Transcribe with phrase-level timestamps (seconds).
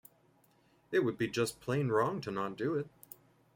[0.91, 2.87] It would be just plain wrong to not do it.